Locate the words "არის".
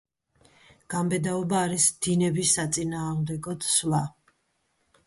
1.67-1.85